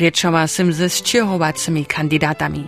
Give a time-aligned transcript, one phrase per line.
[0.00, 2.66] Rečała sym ze sčehovacymi kandidatami.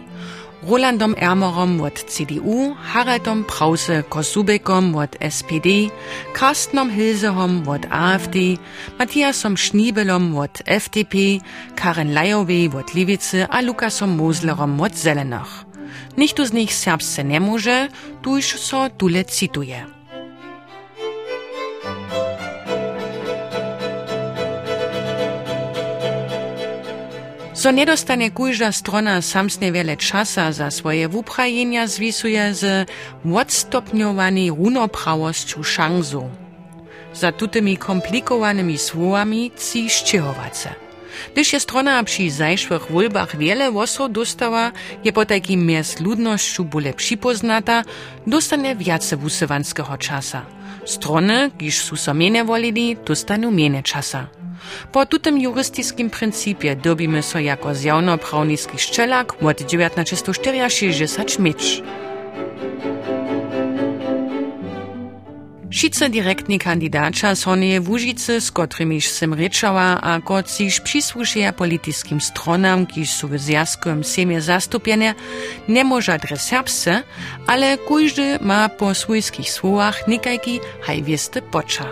[0.62, 5.68] Rolandom Ermerom od CDU, Haraldom Brause Kosubekom od SPD,
[6.38, 8.36] Carstenom Hilsehom od AfD,
[8.98, 11.14] Matthiasom Schniebelom od FDP,
[11.76, 15.64] Karen Lajowej od Lewicy a Lukasom Moslerom od Zelenych.
[16.16, 17.88] Nichtu z nich serbsce nie może,
[18.22, 19.97] tuż so tule cituje.
[27.58, 32.86] So nedostanie kujža strona samsne wiele czasa za swoje wuprajenia zwisuje z
[33.34, 36.30] odstopniowani runoprawosću szansu.
[37.14, 40.68] Za tutymi komplikowanymi słowami ci szczychowace.
[41.32, 44.72] Gdyż je strona przy zajszłych wólbach wiele wosów dostała,
[45.04, 47.84] je po takim miast ludnościu bóle przypoznata,
[48.26, 50.57] dostanie wiace wusywanskiego czasa.
[50.88, 54.26] Strony, kiż su so miene wolili, dostaną miene czasa.
[54.92, 61.82] Po tutem juristiskim principie dobimy so jako zjawno-prawniski szczelak od 1964 mieć.
[65.70, 69.34] Šice direktni kandidača so nie Łužice, z którymiž sem
[70.00, 75.14] a kociž przysłušeja politiskim stronam, kiž su w zjazkovem semie zastupjene,
[75.68, 76.52] nie może adres
[77.46, 81.84] ale kujdy ma po swojskich słowach nikajki hajwieste poča.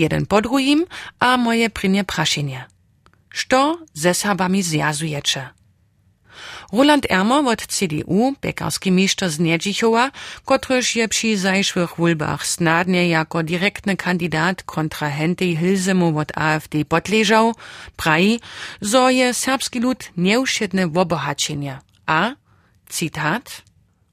[0.00, 0.84] Jeden po drugim,
[1.20, 2.64] a moje prynie praszenie.
[3.30, 5.60] Što ze Serbami zjazujecie?
[6.72, 10.10] Roland Ermer od CDU, pekarski mistrz z Niedžichova,
[10.44, 17.54] kotryż je przy zajszłych wólbach snadnie jako direktny kandidat kontrahentej Hilzemu od AfD podleżał,
[17.96, 18.40] praji,
[18.80, 21.78] zo je serbski lud nieušetne wobohaczenie.
[22.06, 22.34] A,
[22.88, 23.62] cytat,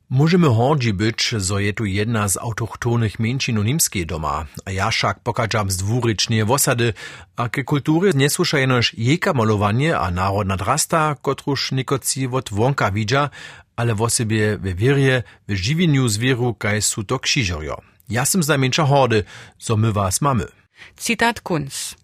[0.10, 5.20] Możemy hordzi być, zo je tu jedna z autochtonych mniejszyn nimskiej doma, a ja szak
[5.20, 6.94] pokażam z dwurycznie wosady,
[7.36, 13.30] a ke kultury nie słyszajnoż jeka malowanie a narodna drasta, kotruż nikoci od wonka widza,
[13.76, 17.82] ale w osobie we wierie, w żywieniu zwieru, kaj su to krzyżorio.
[18.10, 19.24] Ja sam znajmniejsza hody,
[19.60, 20.46] zo my was mamy.
[20.96, 21.96] Cytat Kunz.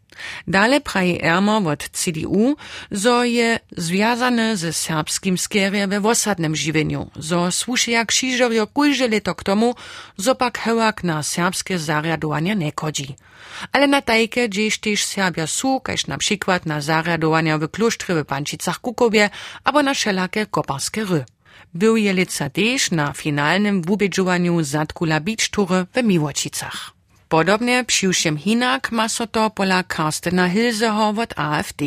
[0.47, 2.55] Dale praje Ermer od CDU,
[2.91, 9.43] zo je związane ze serbskim skierje we wosadnym żywieniu, zo słuszeja krzyżorio kujże leto k
[9.43, 9.75] tomu,
[10.17, 13.15] zo hełak na serbskie zariadowania nie kodzi.
[13.71, 18.25] Ale na tajke, gdzieś też Serbia su, kaž na przykład na zariadowania w klusztry w
[18.25, 19.29] Pančicach Kukowie,
[19.63, 21.25] albo na szelakie koparskie ry.
[21.73, 26.93] Był je też na finalnym wubedżowaniu Zatkula Beach Toury w Miłocicach.
[27.33, 31.81] Podobnie přiwšem hinak ma so to pola Karstena Hilzeho od AfD.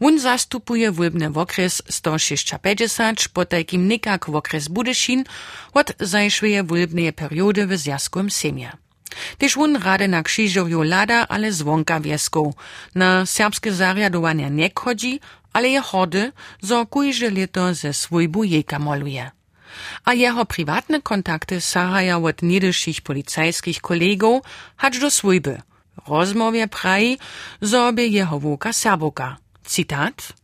[0.00, 5.24] On zastupuje wólbny okres 150, potajkim nikak okres Budešin
[5.72, 8.72] od zajszweje wólbnej periody w zjazkowym semie.
[9.38, 12.52] Tyż on rade na krzyżowiu lada, ale zwonka wieską.
[12.94, 15.20] Na serbskie zariadowania nie chodzi,
[15.52, 19.33] ale je hody, zo kujże leto ze swojbu jejka moluje
[20.04, 24.42] a jeho prywatne kontakty sahaja od niedysších policajskich kolegów
[24.76, 25.62] hacz do swójby.
[26.08, 27.18] Rozmowie praji,
[27.60, 29.36] zobie jeho wuka serboka.
[29.64, 30.34] Cytat.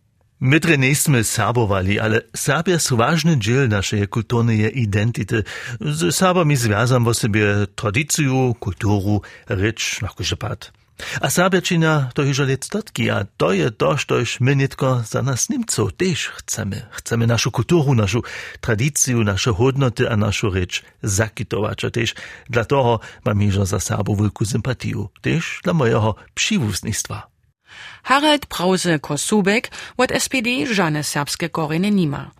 [0.41, 5.45] My tre nejsme Serbovali, ale Serbia su ważny dziel naszej kulturnej identity.
[5.81, 10.80] Z Serbami związam w sobie tradycję, kulturu, rycz, nakużepat.
[11.21, 15.49] A Sabiaczyna to już statki, a to je to, co już my nitko za nas
[15.49, 16.87] Niemców też chcemy.
[16.91, 18.21] Chcemy naszą kulturę, naszą
[18.61, 21.85] tradycję, nasze hodnoty, a naszą rzecz zakitować.
[21.85, 22.15] A też
[22.51, 25.07] dla toho mam już za sobą wielką sympatię.
[25.21, 27.31] Też dla mojego przywóznictwa.
[28.03, 32.40] Harald Brause-Kosubek od SPD żadne serbskie korzenie nie ma.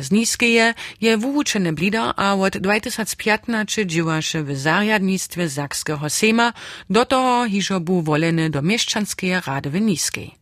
[0.00, 6.52] Z Niskeje je wuwučene blida a od 2015 dziwaše w zarjadnictwie Zakskiego Sejma,
[6.90, 10.34] do toho hižo bu wolene do mieszczanskeje rady w Niskiej.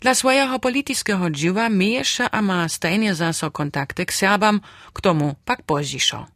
[0.00, 4.60] Dla swojego politycznego dziwa miejesze a ma stajnie zaso kontakty k Serbam,
[4.94, 6.26] k tomu pak pozdzišo.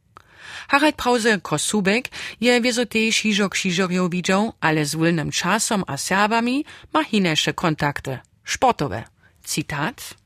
[0.68, 2.08] Harald Prause Kosubek
[2.40, 8.18] je wiezo też hižo krzyżorjo widział, ale z wolnym czasem a Serbami ma hinesze kontakty,
[8.44, 9.04] sportowe.
[9.44, 10.23] Citat.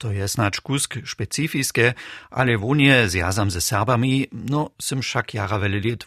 [0.00, 1.92] To je snacz kusk specifiske,
[2.32, 6.04] ale wunie zjazam ze Serbami, no sim však jara vele let.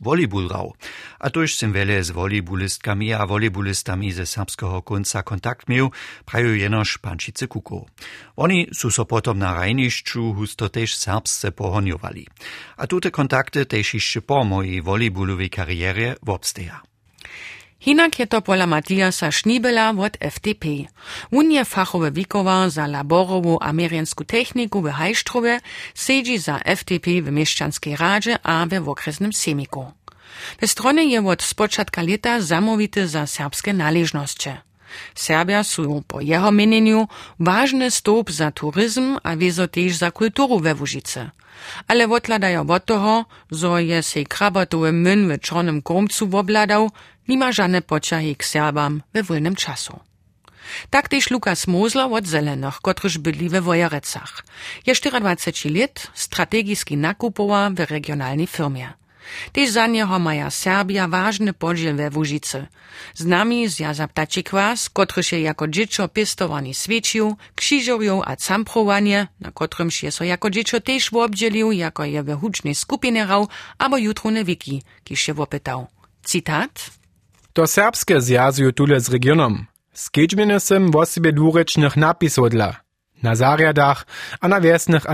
[1.19, 5.92] A tož sim vele z volejbulistkami a volejbulistami ze serbskiego konca kontakt miał,
[6.25, 7.86] prajú jenož pančice kuko.
[8.36, 12.25] Oni su so potom na rajnišću husto tež serbsce pohonjovali.
[12.78, 16.81] A tute kontakty tež išće po mojej volejbulowej karierje wobsteja.
[17.83, 19.27] Hinak je to pola Matiasa
[20.00, 20.88] od FDP.
[21.31, 21.65] On je
[22.12, 25.59] wikowa za laborowu ameriensku techniku w Hajsztrowie,
[25.94, 29.91] sedzi za FDP w Mieszczanskiej Radzie a we okresnym Semiku.
[30.62, 34.50] W stronie je od spočatka leta za serbskie należności.
[35.15, 37.07] Serbia są po jeho mienieniu
[37.39, 41.31] ważny stop za turyzm a wiezo za kulturu we Łużyce.
[41.88, 46.27] Ale odladają od toho, zo je sej krabatowy myn w czarnym kromcu
[47.24, 50.00] wobladał, nima żadne pociahy k Serbam we wolnym czasu.
[50.90, 54.44] Tak też Lukas Mosler od Zelenych, kotryż byli we Wojerecach.
[54.86, 58.94] Je 24 lat strategiski nakupowa w regionalnej firmie.
[59.52, 62.68] Tež za něho maja Serbia ważny podziel we Łużycy.
[63.16, 69.52] Z nami zjaza ptaci kwas, kotryż je jako dziecko pistowani świecił, krzyżorią a camprowanie, na
[69.52, 73.48] kotrymż je so jako dziecko też wobdzielił, jako je we hucznej skupinie rał,
[73.78, 75.88] abo jutro ne wiki, kiż się wopytał.
[76.25, 77.02] Citat?
[77.53, 79.65] To serbskie zjazują tule z regionom.
[79.94, 82.75] Skedźmieny sem w osobie dwurečnych napisodla.
[83.23, 84.05] Na zariadach
[84.41, 85.13] a na wiesnych a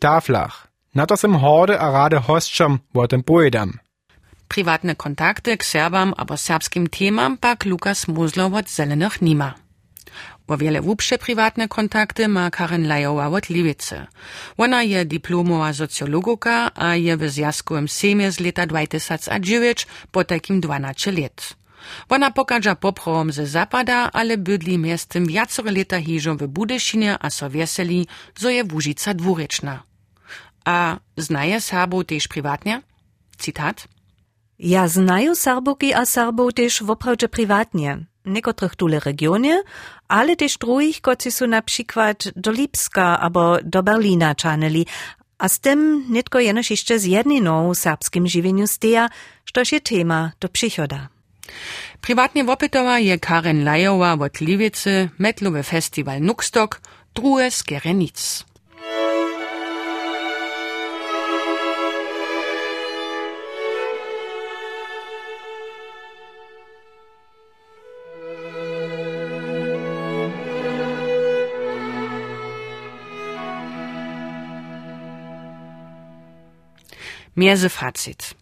[0.00, 0.66] taflach.
[0.94, 3.78] Na to sem horde a rade hosćom o tym pojedam.
[4.48, 9.54] Privatne kontakty k Serbam abo serbskim temam pak Lukas Musler od Zelenych nima.
[10.48, 14.06] O wiele wupsze prywatne kontakty ma Karen Lajowa od Liwice.
[14.56, 21.12] Ona je diplomowa socjologuka, a je w zjaskowym semie z leta 2009 po takim 12
[21.12, 21.59] let.
[22.08, 27.50] Ona pokaża poprawom ze zapada, ale bydli miastem wiacore leta hiżo w Budyszynie a so
[27.50, 28.06] wieseli,
[28.38, 29.82] zo je Łużyca dwureczna.
[30.64, 32.82] A znaje Serbów też prywatnie?
[33.38, 33.88] Citat.
[34.58, 37.98] Ja znaju Serboki a Serbów też woprawdzie prywatnie.
[38.24, 39.62] Niekotrych tule regionie,
[40.08, 44.86] ale też drugich, koci su na przykład do Lipska albo do Berlina czaneli,
[45.38, 49.08] a z tym nitko jenoż jeszcze z jedniną serbskim żywieniu steja,
[49.44, 51.08] sztoż je tema do przychoda.
[52.00, 56.80] Prywatnie wopytowa je Karen Lajowa od Liwicy, metlowy festiwal Nukstok,
[57.14, 58.44] drugie z Gerenic.
[77.36, 78.39] Mierzefazit.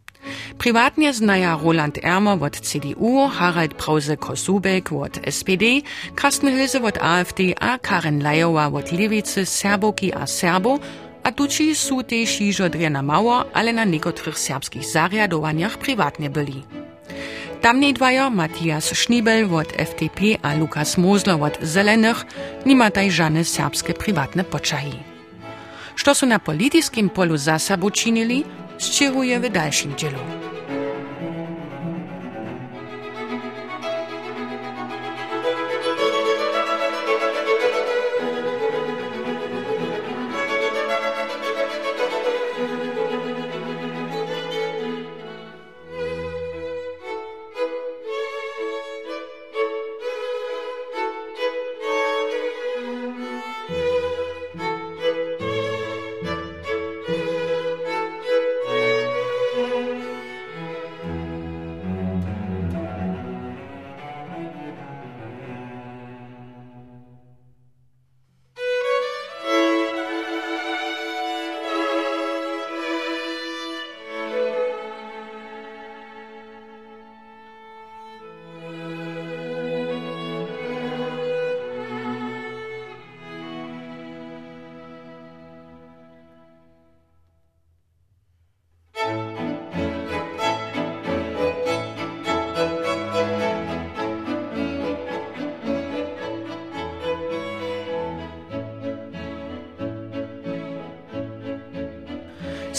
[0.58, 5.62] Privatnje znaja Roland Ermer od CDU, Harald Brause Kosubek od SPD,
[6.14, 10.78] Karsten Hilse od AfD, a Karen Lajova od Levice, Serboki a Serbo,
[11.22, 16.62] a tuči su tež jižo dve na malo, ale na nekaterih serbskih zarjadovanjah privatne bili.
[17.62, 22.16] Tamni dvaja, Matijas Šnibel od FDP a Lukas Mozler od Zelenih,
[22.64, 24.94] nimata i žane serbske privatne počaji.
[25.94, 28.44] Što su na politijskim polu za sabo činili,
[28.78, 30.47] 谁会为单身者留？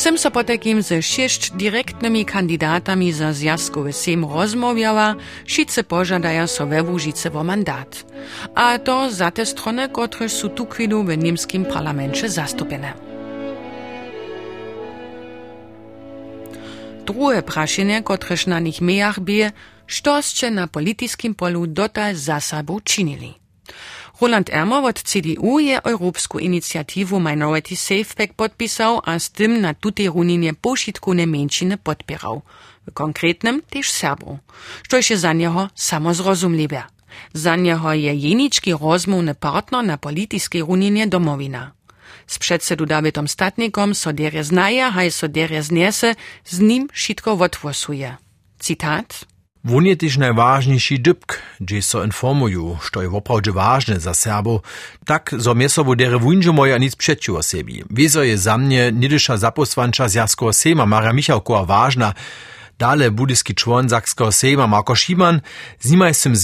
[0.10, 7.44] Sem so potekim ze šešć direktnymi kandidatami za zjazkowy sejm rozmawiała, wszyscy pożadają so we
[7.44, 8.06] mandat.
[8.56, 12.94] A to za te strony, które są tu chwilu w niemskim parlamencie zastąpione.
[17.06, 19.52] druhe prašenje, kotrež na nich mejach bije,
[19.86, 23.34] što ste na politiskim polu dotal za sabo činili.
[24.22, 30.08] Roland Ermor od CDU je evropsku inicijativu Minority Safeback podpisal, a s tem na tudi
[30.08, 32.42] runinje pošitkovne menšine podpiral.
[32.88, 34.44] V konkretnem tež Srbov,
[34.82, 36.84] što je še za njega samo zrozumljive.
[37.34, 41.72] Za njega je jenički rozmovne partner na politijski runinje domovina.
[42.28, 48.18] S predsedu Davidom Statnikom soderje znaje, haj soderje znese, z njim šitko votvosuje.
[48.60, 49.29] Citat.
[49.64, 54.62] Won je też najważniejszy dybk, gdzie so informuju, što je woprawdzie ważne za Serbo,
[55.06, 57.84] tak, so mnie sobą dere wundzie moja nic przeciło sebi.
[57.90, 62.14] Wieso je za mnie nidysza zaposłancza z Jaskova Sejma Mara Michałkowa ważna,
[62.80, 65.42] Dale budyski człon Zakskiego Sejma Marko Sziman,
[65.80, 66.36] z nim jestem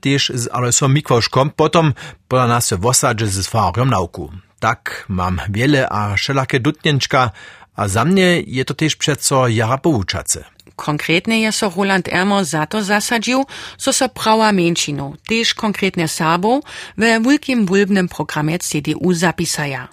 [0.00, 1.94] też z Alojsem Mikwoszkom, potem
[2.28, 3.52] poda nas w osadzie z
[3.86, 4.32] Nauku.
[4.60, 7.30] Tak, mam wiele a wszelakie dutnięczka,
[7.76, 10.55] a za mnie je to też przeco jara pouczace.
[10.76, 13.44] Konkretnie je so Roland Ermer za to zasadził,
[13.78, 16.64] so so prawa menšinu, też konkretnie Serbów,
[16.96, 19.88] we wielkim wulbnym programie CDU zapisaja.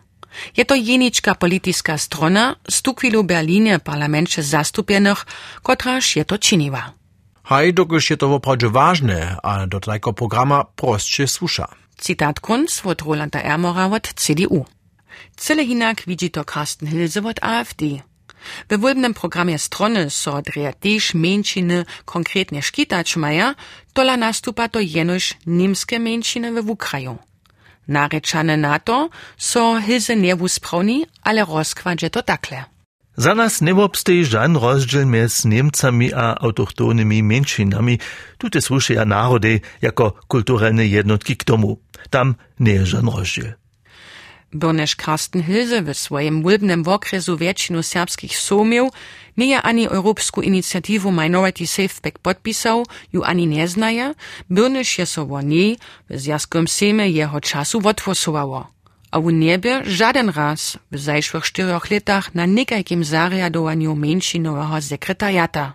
[0.58, 5.26] Je to jenička politiska strona, stukwilu Berlinie parlamencie zastupionych,
[5.64, 6.92] kotraż je to činiła.
[7.44, 11.68] Haj, dokud je to woprawdźe ważne, a do tego programa prostsze słusza.
[11.98, 14.66] Citat Kunz od Rolanda Ermora od CDU.
[15.36, 17.82] Cyle hinak widzi to Carsten Hilse od AfD.
[18.70, 23.56] We wólbnym programie strony so dreja też mężczyny konkretnie szkitać maja,
[23.94, 27.18] tola nastupa to jenoś niemskie mężczyny we Ukraju.
[27.88, 32.74] Narečane na to so Hilse niewusprauni, ale rozkładzie to takle.
[33.18, 38.00] Za nas nie obstoi żaden rozdziel między Niemcami a autochtonymi mniejszynami.
[38.38, 41.78] Tute słuchają narody jako kulturalne jednotki k tomu.
[42.10, 43.54] Tam nie jest żaden rozdziel.
[44.54, 48.94] Brnež Karsten Hilse w swoim wólbnym okresu většinu serbskich somiów
[49.38, 54.14] nie ani europsku inicjativu Minority Safeback podpisał, ju ani nie znaje,
[54.50, 55.76] Brnež je so wo nie
[56.10, 58.68] w zjazkom sejme jeho czasu odwosowało.
[59.12, 65.74] A u niebie żaden raz w zajszłych czterech latach na nikajkim zariadowaniu mniejszynowego sekretariata.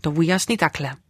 [0.00, 1.05] To wujasni takle.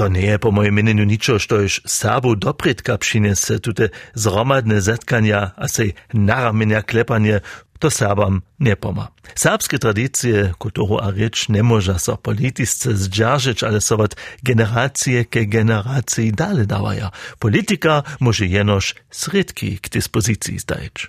[0.00, 5.50] To nie je po mojem meneniu ničo, što još Serbu dopredka přinese tute zromadne zetkanja
[5.56, 7.40] a sej naramenja klepanje,
[7.78, 9.12] to Serbam nie poma.
[9.34, 15.44] Serbskie tradycje, kulturu a rečь ne moža so politisce zdržeć, ale so od generacije ke
[15.44, 17.10] generaciji dale dawaja.
[17.38, 21.08] Politika može jenož sredki k dispozycji zdajeć.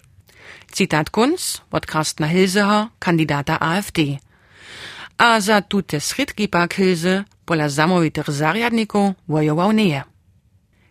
[0.71, 4.19] Citat Kunz od Karstna Hilseher, kandidata AfD.
[5.21, 10.03] A za tute sredki pak Hilse pola zamowitych zariadników wojował nie.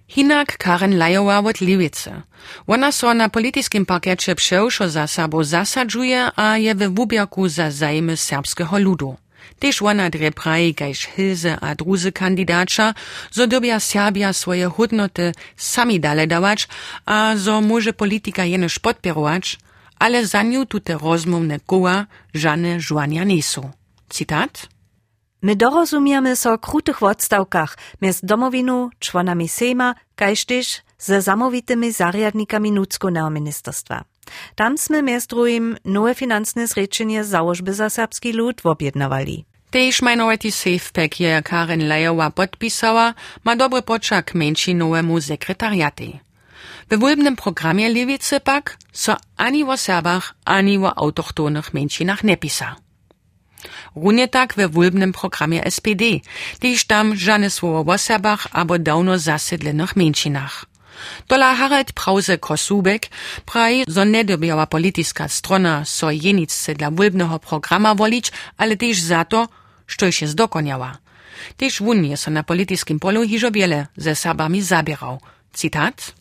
[0.09, 2.23] Hinak Karen Lajowa od Liwice.
[2.67, 8.17] Ona so na politiskim parkecie przewszo za sabo zasadzuje, a je we wubierku za zajmy
[8.17, 9.17] serbskiego ludu.
[9.59, 12.95] Tež ona dre praji, kajž Hilse a druzy kandidača,
[13.33, 16.27] zo dobia Serbia swoje hodnoty sami dale
[17.07, 19.59] a zo może politika jenož podpierować,
[19.99, 23.80] ale za nią tute rozmowne koła żane żwania nie są.
[24.11, 24.69] Citat?
[25.43, 33.31] My dorozumiemy so krutych odstawkach między domowinu, członami Sejma, kaž też ze zamowitymi zariadnikami Nuckoného
[33.31, 34.05] ministerstwa.
[34.55, 39.45] Tam sme między drugim nowe finansne zrečenie założby za serbski lud objednawali.
[39.71, 43.15] Tež Minority Safepack je Karen Lajowa podpisała,
[43.45, 46.19] ma dobry poczak mniejszynowemu sekretariaty.
[46.89, 52.77] We wólbnym programie Lewicy pak so ani o Serbach, ani o autochtonych mniejszynach nie pisa.
[53.97, 56.05] Runie tak we wólbnym programie SPD,
[56.59, 60.71] gdyż tam żadne słowo o Serbach albo dawno zasiedlenych mniejszynach.
[61.27, 63.09] Tola Harald Prause Kosubek
[63.47, 69.25] praji, zo nie dobiała polityczna strona so jenicce dla wólbnego programa wolić, ale też za
[69.25, 69.49] to,
[69.87, 70.99] što się zdokoniała.
[71.57, 75.21] Też wun je so na politycznym polu hižo wiele ze Serbami zabierał.
[75.55, 76.20] Citat?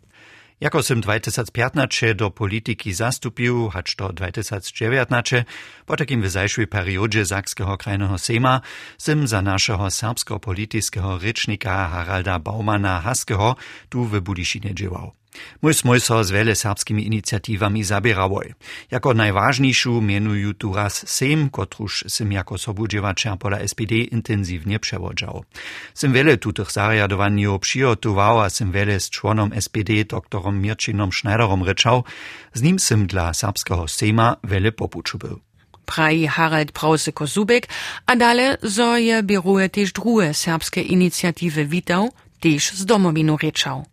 [0.61, 5.45] Jako sem 2015 do politiki zastupił, hacz do 2019,
[5.85, 8.61] po takim wyzajszej periodzie Sakskiego krajnego Sejma,
[8.97, 13.55] sem za naszego serbsko-politycznego rycznika Haralda Baumana Haskeho
[13.89, 15.18] tu w Budiszynie dziełał.
[15.61, 18.53] Mój smoj so z wiele serbskimi inicjatywami zabierałoj.
[18.91, 25.43] Jako najważniejszą mienuju tu raz Sejm, kotruż sem jako sobudziewaczem pola SPD intensywnie przewodzał.
[25.93, 32.03] Sem wiele tutych zariadowaniów przygotował, a sem wiele z członom SPD doktorom Mirczynom Schneiderom ryczał,
[32.53, 35.39] z nim sem dla serbskiego Sejma wiele popuczu był.
[35.85, 37.67] praji Harald Prause Kosubek,
[38.05, 43.85] a dale zo je bieruje też drugie serbskie inicjatywy witał, też z domowinu ryczał.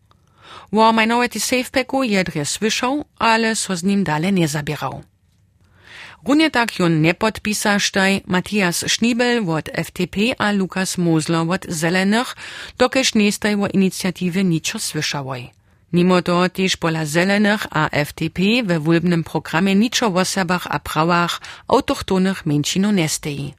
[0.73, 5.03] Wo Minority Safepacku je dre słyszał, ale so z nim dale nie zabierał.
[6.27, 12.37] Runie tak jon nie podpisaštaj Matthias Schniebel od FDP a Lukas Mosler od Zelenych,
[12.79, 15.51] dokež nestaj o inicjatywie niczo słyszałoj.
[15.93, 16.43] Mimo to
[16.81, 23.55] pola Zelenych a FDP we wólbnym programie niczo o osobach a prawach autochtonych mężczyzn nesteji.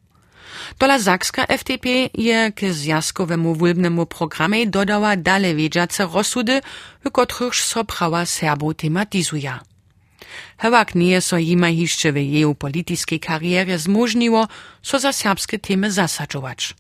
[0.78, 6.62] Tola Zakska FDP je k zjazkowemu wólbnemu programie dodała dalej wiedzące rozsudy,
[7.06, 9.60] w których so prawa Serbów tematizuje.
[10.58, 14.48] Hewak nie so jima jeszcze w jej politycznej karierze zmożniło,
[14.82, 16.76] so za serbskie temy zasadzować.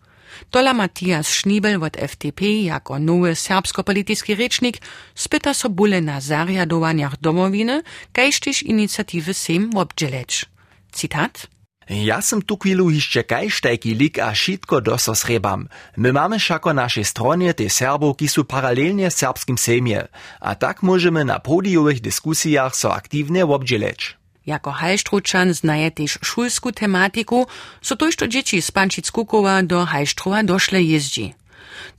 [0.51, 4.77] Tola Matthias Schniebel od FDP jako nowy serbsko-polityczny rzecznik
[5.15, 10.45] spyta so bóle na zariadowaniach domowiny, kajż też inicjatywy SEM obdzieleć.
[10.91, 11.47] Cytat.
[11.89, 15.67] Ja sam tu chwilu jeszcze kajsztajki lik a šitko doso srebam.
[15.97, 20.07] My mamy šako naszej stronie te Serbów, ki su paralelnie serbskim sejmie,
[20.39, 24.17] a tak możemy na podijowych dyskusjach so aktywnie obdzieleć.
[24.45, 27.47] Jako Hajštručan znaje też szulsku tematiku,
[27.81, 31.33] so to to dzieci z Pančickukowa do Hajštrova došle jeździ.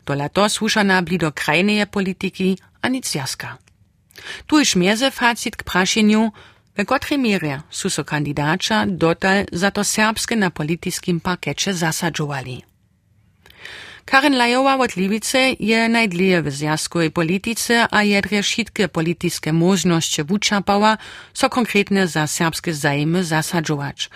[0.05, 3.57] To lato słuszana bli do krajneje polityki, a nic jaska.
[4.47, 5.63] Tu iż mierze facit k
[6.85, 12.63] kotrej mierze su so kandidača dotal za to serbskie na politiskim parkecie zasadzowali.
[14.09, 14.93] Karin Lajowa od
[15.61, 20.97] je najdlije w zjazkowej polityce, a jedre wszystkie polityczne możności wuczapała,
[21.35, 24.11] so konkretnie za serbskie zajmy zasadzować.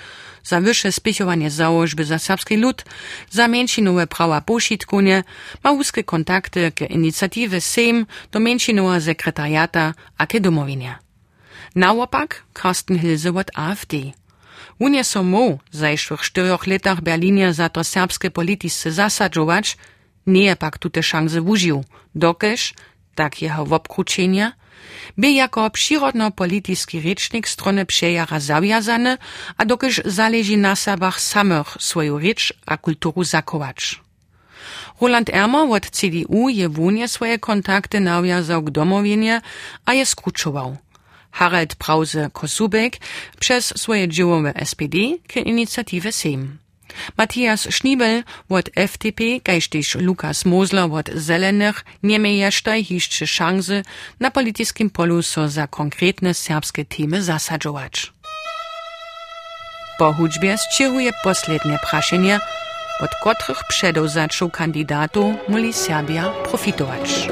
[0.44, 2.84] Za wyższe spichowanie założby za serbski lud,
[3.30, 5.24] za mężczynowe prawa poszitkunie,
[5.64, 11.01] ma wuskie kontakty k inicjatywy SEM do mężczynowa sekretariata a ke domowinia.
[11.74, 13.96] Naopak Carsten Hilse od AfD.
[14.78, 19.76] Unie so mu w zajszłych czterech latach Berlinie za to serbskie polityce zasadzować,
[20.26, 22.74] nie pak tute szanse wużył, dokeż,
[23.14, 24.52] tak jeho wobkruczenia,
[25.18, 29.18] by jako przyrodno-polityczny rycznik strony przejara zawiązany,
[29.56, 34.00] a dokeż zależy na sabach samych swoją rycz a kulturu zakować.
[35.00, 39.40] Roland Ermer od CDU je wunie swoje kontakty nawiązał k domowinie,
[39.86, 40.76] a je skruczował.
[41.32, 43.00] Harald Brause-Kosubek
[43.40, 46.58] przez swoje dzieło w SPD k inicjatywie SEM.
[47.16, 53.82] Matthias Schniebel od FDP, gajsztyż Lukas Mosler od Zelenych nie miejesztaj jeszcze szansy
[54.20, 58.12] na politycznym polu so za konkretne serbskie temy zasadzować.
[59.98, 62.40] Po hudźbie sčiruje poslednie praszenie,
[63.00, 67.28] od których przedów zaczął kandydatów muli Serbia profitować.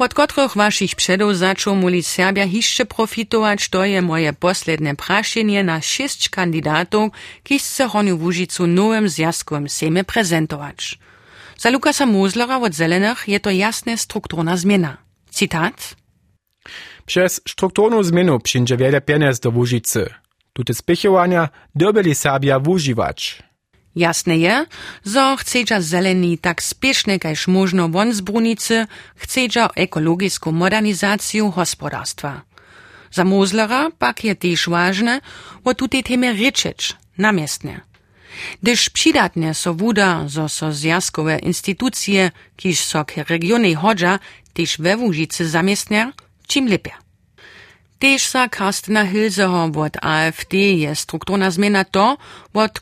[0.00, 5.80] Od kotrych waszych předów zaczął muli Serbia hiszcze profitować, to je moje posledne praszenie na
[5.80, 7.10] sześć kandydatów,
[7.42, 10.98] ki chce honiu w Łużycu nowym zjazkowym sejmie prezentować.
[11.58, 14.96] Za Lukasa Mozlera od Zelenych je to jasna strukturna zmiana.
[15.30, 15.96] Cytat.
[17.06, 20.06] Przez strukturną zmianę przyjdzie wiele pieniędzy do Łużycy.
[20.52, 22.60] Tute spychowania dobili Serbia.
[23.94, 24.70] Jasne je,
[25.02, 28.86] zo chcedža zeleni tak spiešne kajž možno von z brunice,
[29.18, 32.46] chcedža ekologijsku modernizaciju hospodarstva.
[33.10, 35.20] Za Mozlera pak je tež važne,
[35.66, 37.82] o tute teme rečeč, namestne.
[38.62, 44.22] Gdyż przydatne so wuda, zo so zjazkowe instytucje, kiż so k regiony hodża,
[44.54, 44.78] tež
[46.70, 47.09] lepiej.
[48.00, 52.16] Tež sa Karstena Hilzeho od AfD je strukturna zmiana to,
[52.56, 52.80] od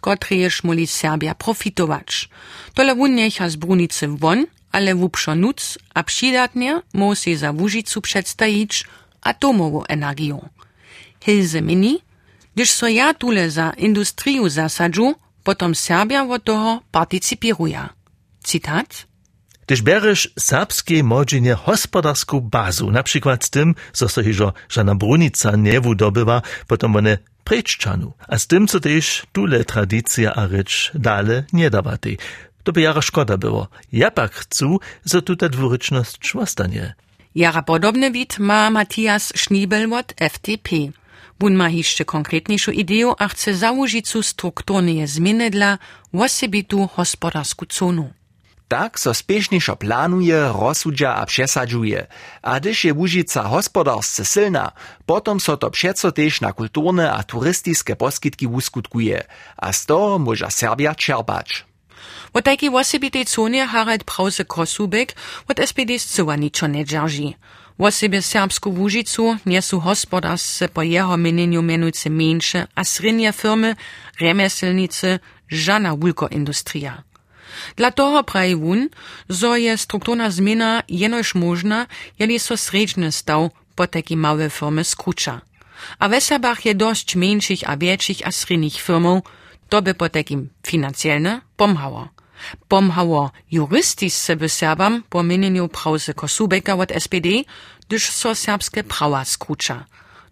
[0.63, 2.31] moli Serbia profitować.
[2.75, 8.85] Tole necha z Brunice won, ale wupšo nuc a přidatnie musi za Łużycu przedstawić
[9.23, 10.39] atomową energię.
[11.21, 11.99] Hilze mini,
[12.55, 12.87] gdyż so
[13.19, 17.89] tule za industriu zasadzu, potom Serbia od toho participiruje.
[18.45, 19.08] Cytat.
[19.69, 25.81] Gdyż bierzesz serbskie modzenie hospodarską bazu, na przykład tym, co so hiżo żana brunica nie
[25.81, 31.71] wydobywa, potom one preččanu, a z tym, co też tule tradycja a rycz dale nie
[31.71, 32.17] dawaty.
[32.65, 33.69] To by jara szkoda było.
[33.93, 36.95] Ja pak chcę, że tuta dwuryczność zostanie.
[37.35, 40.77] Jara podobny wid ma Matthias Schniebel od FDP.
[41.39, 45.79] Bun ma jeszcze konkretniejszą ideę, a chce założyć strukturne zmiany dla
[46.13, 48.19] osobitu hospodarsku zonu.
[48.69, 52.07] Tak so spiešniejszo planuje, rozsudza a przesadzuje.
[52.43, 54.77] A gdyż je Łužica hospodarsce silna,
[55.07, 59.25] potom so to přeco tež na kulturne a turistiske poskitki uskutkuje.
[59.57, 61.65] A z toho może Serbia čerpać.
[62.33, 65.17] Od takiej osobitej zonie Harald Brause Kosubek
[65.49, 67.33] od SPD zcowa niczo nie dzierży.
[67.79, 73.77] Wosebie serbsku Łužicu nie są hospodarsce po jeho mienieniu mianujce mniejsze a srednie firmy,
[74.21, 77.08] remeselnice, żana wulkoindustria.
[77.77, 78.89] Dla toho praji wun,
[79.29, 81.87] zo je strukturna zmiana jenož možna,
[82.19, 85.41] jeli so sredźny staw po taki małe firmy skrucza.
[85.99, 86.75] A w Serbach je
[87.67, 89.23] a większych a srednich firmów,
[89.69, 92.09] to by po takim finansjelne pomhało.
[92.69, 95.23] Pomhało juristisce by Serbam po
[95.73, 97.29] Prause Kosubeka od SPD,
[97.89, 99.87] gdyż so serbskie prawa skrucza.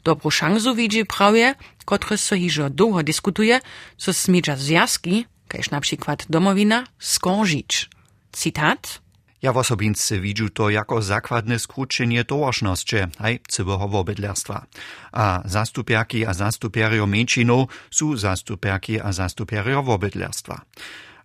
[0.04, 3.60] Dobrą szansu widzi prawie, które so hižo długo dyskutuje,
[3.96, 7.90] co smidża zjazki kaž na przykład domowina skoržić.
[8.32, 9.00] Cytat.
[9.42, 14.66] Ja w osobince widzę to jako zakładne skrócenie tołożności, haj, całego wobydlerstwa.
[15.12, 20.60] A zastupiaki a zastupiario mniejszynów są zastupiaki a zastupiario wobydlerstwa.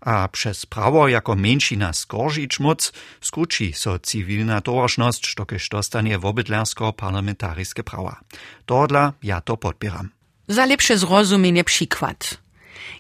[0.02, 2.92] A przez prawo jako mniejszyna skoržić moc
[3.22, 8.20] skróci so cywilna tołożność, sztokeż dostanie wobydlersko-parlamentarskie prawa.
[8.66, 10.10] Todla ja to podpieram.
[10.48, 12.41] Za lepsze zrozumienie przykład.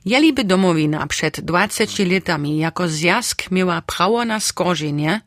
[0.05, 5.21] Jeli by domowina przed 20 latami jako zjazk miała prawo na skorzenie,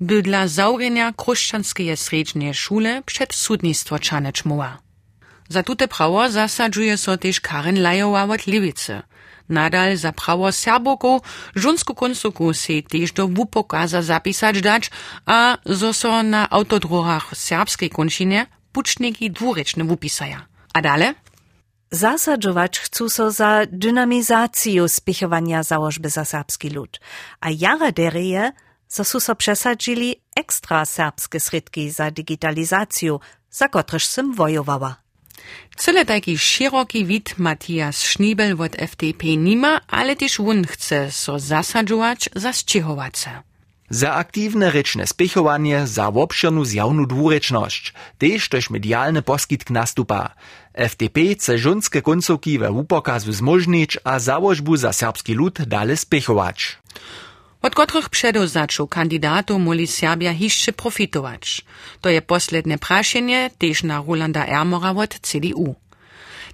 [0.00, 4.78] by dla zaurenia chrześcijańskiej sredźnej szule przed sudnictwo czanecz muła.
[5.48, 8.42] Za tute prawo zasadzuje so też Karen Lajowa od.
[9.48, 11.22] Nadal za prawo Serboku
[11.54, 14.90] żunsku konsuku se też do wupokaza zapisać dać,
[15.26, 20.46] a zo so na autodrohach serbskiej končinie pučniki dwurečne wupisaja.
[20.74, 21.14] A dale?
[21.90, 27.00] Zasadzować chcą za dynamizację spichowania założby za serbski lud,
[27.40, 28.52] a jara dereje,
[28.88, 33.18] so so przesadzili ekstra serbskie sredki za digitalizację,
[33.50, 34.96] za kotreż sym wojowała.
[35.76, 42.28] Cyle taki szeroki wid Matthias Schniebel od FDP nima, ale też on chce so zasadzować
[42.36, 43.55] za zčihować se.
[43.90, 50.34] Za aktywne rečne spichowanie, za obširnu zjawnu dwurečność, tež tož medialny poskitk nastupa.
[50.74, 56.78] FDP chce žunske koncovki we wupokazu zmožnić a założbu za serbski lud dale spichować.
[57.62, 61.64] Od kotrych předov zaczął kandidatów moli Serbia hišće profitować.
[62.00, 65.74] To je posledne prašenje tež na Rolanda Ermora od CDU.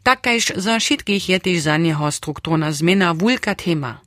[0.03, 4.01] Takajž za všetkých je tež za neho strukturna zmiana wulka tema.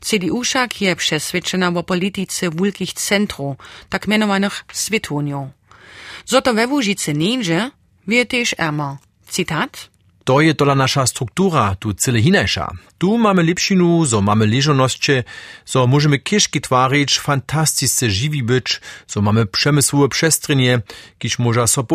[0.00, 3.56] CDU však je přesvědčena o politice wulkich centrów,
[3.88, 5.48] tak mianowanych Svetoniów.
[6.26, 7.70] Zoto we Łužice nieže,
[8.06, 8.96] wie tež Ermer.
[9.28, 9.88] Cytat.
[10.24, 12.68] To je tola nasza struktura, tu cyle hinajsza.
[12.98, 15.24] Tu mamy lepšinu, so mamy leżonosće,
[15.64, 20.80] so możemy kieszki twarić, fantastisce żywi być, so mamy przemysłowe przestrzenie,
[21.18, 21.86] kiż można so.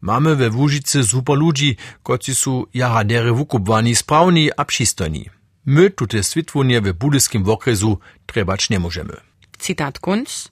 [0.00, 0.50] Mamy we
[1.02, 4.64] super ludzi, koci su jara dere wukupwani, sprawni a.
[5.66, 9.16] My tute switwonie w budyskim okresu trebać nie możemy.
[9.58, 10.48] Cytat Kunz.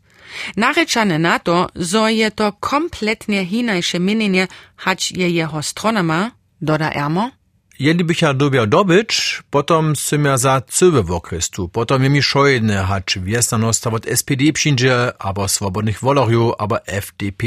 [0.56, 6.92] Narečane na to, zo je to kompletnie hinajsze mienienie, hać je jeho strona ma, doda
[6.92, 7.30] Ermo.
[7.78, 12.22] Jeli bych ja dobiał dobyć, potom sym ja za cywy w okresu, potom je mi
[12.22, 17.42] szojne, hać wiesnanost od SPD przyjdzie, abo swobodnych wolorju, abo FDP,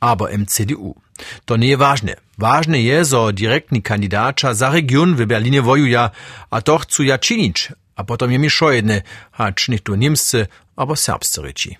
[0.00, 0.94] abo MCDU.
[1.44, 2.14] To nie je ważne.
[2.38, 6.10] Ważne je, zo direktni kandidača za region w Berlinie wojuja,
[6.50, 10.96] a to chcą ja czynić, a potom je mi szojne, hać nicht tu niemscy, abo
[10.96, 11.70] serbscy reči.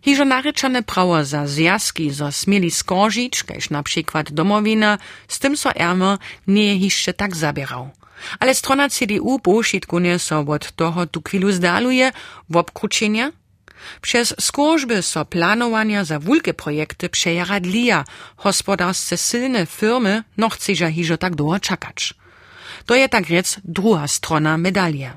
[0.00, 4.98] Hižo narečane prawo za zjazki, zo smieli skoržić, kajž na przykład domowina,
[5.28, 7.90] z tym so Ermer nie je hišće tak zabierał.
[8.38, 12.12] Ale strona CDU pošitkunie so od toho tu chwilu zdaluje
[12.48, 13.32] w obkruczenia.
[14.00, 18.04] Przez skorzby so planowania za wulkie projekty przejaradlija
[18.36, 22.14] hospodarsce silne firmy no chceža hižo tak długo czekać.
[22.86, 25.12] To je tak rec druga strona medalie.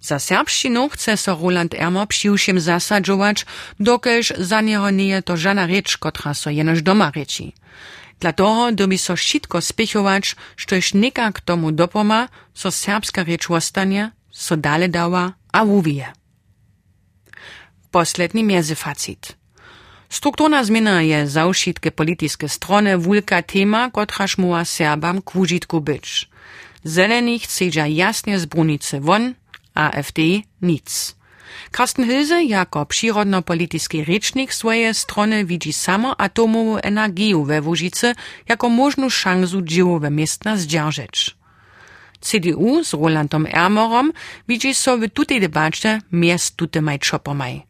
[0.00, 3.46] Za serbšćinu chce so Roland Ermer přiwšim zasadžować,
[3.80, 7.52] dokelž za nieho nie je to żana rzecz, kotra so jenož doma reči.
[8.20, 14.56] Dla toho dobi so šitko spichować, štož nikak tomu dopoma, so serbska rzecz ostanie, so
[14.56, 15.64] dale dała, a
[17.88, 17.98] wuvije.
[17.98, 19.36] Posledni mezefacit.
[20.08, 26.28] Strukturna zmiana je za ušitke politiske strony wulka tema, kotraž muła Serbam k wužitku być.
[26.84, 29.34] Zeleni chcedža jasnie z brunice won,
[29.74, 30.18] AfD
[30.62, 31.14] nic.
[31.70, 38.14] Karsten Hilse jako przyrodno-polityczny rzecznik swojej strony widzi samo atomową energię we Łużycy
[38.48, 41.36] jako możną szansę dziełowe miasta zdzierżyć.
[42.20, 44.12] CDU z Rolandom Ermerom
[44.48, 47.67] widzi so w tutej debacie miast tute maj.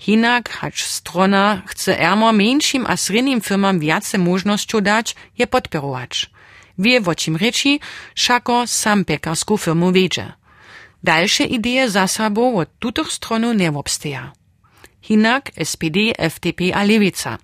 [0.00, 6.30] Hinak, hacz strona chce Ermer mniejszym a średnim firmam więcej możnością dać, je podpirować.
[6.78, 7.80] Wie o czym reči,
[8.14, 10.32] szako sam pekarską firmu wiedzie.
[11.04, 14.32] Dalsze idee zasobą od tutych stronu nie obsteja.
[15.02, 17.38] Hinak SPD, FDP a Lewica.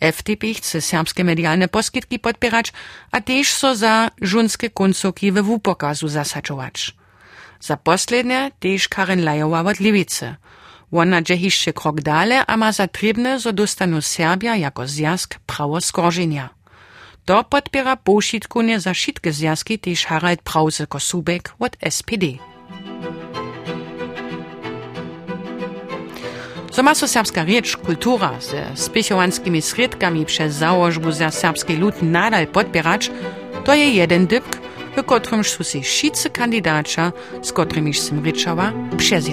[0.00, 2.72] FDP chce serbskie medialne poskitki podpierać,
[3.10, 6.94] a też so za żunskie końcówki we wupokazu zasadzować.
[7.60, 10.34] Za poslednie też Karen Lajowa od Lewicy.
[10.92, 12.72] Ona dże jeszcze krok dalej, a ma
[13.38, 16.48] zo dostanu Serbia jako zjazk prawo skorżenia.
[17.24, 22.24] To podpiera pošitkunje za šitke zjazki też Harald Prause-Kosubek od SPD.
[26.70, 32.46] So ma so serbska rzecz, kultura ze spichowanskimi sredkami przez założbu za serbski lud nadal
[32.46, 33.10] podpierać,
[33.64, 34.58] to je jeden dybk,
[34.96, 37.00] w którym są się wszyscy kandydaci,
[37.42, 39.28] z którymi się ryczała, przez.